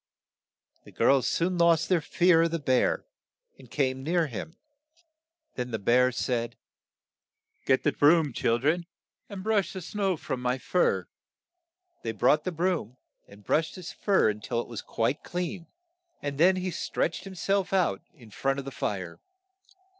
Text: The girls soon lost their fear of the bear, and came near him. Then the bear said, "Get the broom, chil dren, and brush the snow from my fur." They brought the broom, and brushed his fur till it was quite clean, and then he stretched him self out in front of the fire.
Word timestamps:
The 0.83 0.91
girls 0.91 1.27
soon 1.27 1.59
lost 1.59 1.87
their 1.87 2.01
fear 2.01 2.41
of 2.41 2.49
the 2.49 2.57
bear, 2.57 3.05
and 3.59 3.69
came 3.69 4.01
near 4.01 4.25
him. 4.25 4.57
Then 5.53 5.69
the 5.69 5.77
bear 5.77 6.11
said, 6.11 6.55
"Get 7.67 7.83
the 7.83 7.91
broom, 7.91 8.33
chil 8.33 8.57
dren, 8.57 8.87
and 9.29 9.43
brush 9.43 9.73
the 9.73 9.79
snow 9.81 10.17
from 10.17 10.41
my 10.41 10.57
fur." 10.57 11.05
They 12.01 12.13
brought 12.13 12.45
the 12.45 12.51
broom, 12.51 12.97
and 13.27 13.43
brushed 13.45 13.75
his 13.75 13.91
fur 13.91 14.33
till 14.33 14.59
it 14.59 14.67
was 14.67 14.81
quite 14.81 15.21
clean, 15.23 15.67
and 16.19 16.39
then 16.39 16.55
he 16.55 16.71
stretched 16.71 17.27
him 17.27 17.35
self 17.35 17.71
out 17.71 18.01
in 18.11 18.31
front 18.31 18.57
of 18.57 18.65
the 18.65 18.71
fire. 18.71 19.19